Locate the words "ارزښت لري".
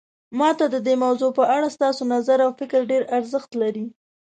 3.17-3.85